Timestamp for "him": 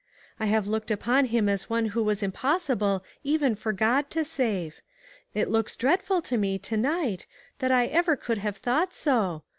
1.25-1.47